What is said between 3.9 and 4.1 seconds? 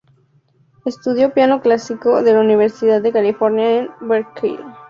en